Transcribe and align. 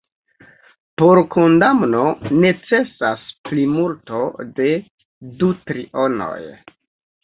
Por 1.01 1.21
kondamno 1.35 2.07
necesas 2.47 3.29
plimulto 3.51 4.25
de 4.59 4.75
du 5.41 5.57
trionoj. 5.71 6.39